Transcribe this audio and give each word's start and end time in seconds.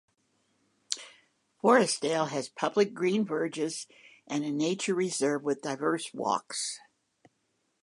Forestdale 1.61 2.29
has 2.29 2.49
public 2.49 2.95
green 2.95 3.23
verges 3.23 3.85
and 4.25 4.43
a 4.43 4.49
nature 4.49 4.95
reserve 4.95 5.43
with 5.43 5.61
diverse 5.61 6.11
walks. 6.11 6.79